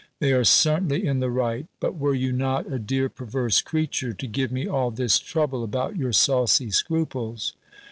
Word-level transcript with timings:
"They 0.17 0.33
are 0.33 0.43
certainly 0.43 1.05
in 1.05 1.19
the 1.19 1.29
right 1.29 1.67
But 1.79 1.95
were 1.95 2.15
you 2.15 2.31
not 2.31 2.73
a 2.73 2.79
dear 2.79 3.07
perverse 3.07 3.61
creature, 3.61 4.13
to 4.13 4.25
give 4.25 4.51
me 4.51 4.65
all 4.67 4.89
this 4.89 5.19
trouble 5.19 5.63
about 5.63 5.95
your 5.95 6.11
saucy 6.11 6.71
scruples?" 6.71 7.53